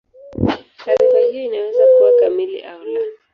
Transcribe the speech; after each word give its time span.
Taarifa 0.77 1.17
hiyo 1.19 1.43
inaweza 1.45 1.81
kuwa 1.97 2.11
kamili 2.19 2.61
au 2.63 2.83
la. 2.83 2.99